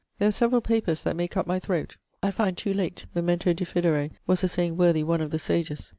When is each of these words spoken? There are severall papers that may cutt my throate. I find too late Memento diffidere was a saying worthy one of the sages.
There 0.17 0.29
are 0.29 0.31
severall 0.31 0.61
papers 0.61 1.03
that 1.03 1.15
may 1.15 1.27
cutt 1.27 1.45
my 1.45 1.59
throate. 1.59 1.97
I 2.23 2.31
find 2.31 2.57
too 2.57 2.73
late 2.73 3.05
Memento 3.13 3.53
diffidere 3.53 4.09
was 4.25 4.43
a 4.43 4.47
saying 4.47 4.75
worthy 4.75 5.03
one 5.03 5.21
of 5.21 5.29
the 5.29 5.37
sages. 5.37 5.89